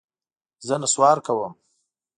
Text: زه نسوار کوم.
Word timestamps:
زه 0.67 0.75
نسوار 0.81 1.17
کوم. 1.25 1.53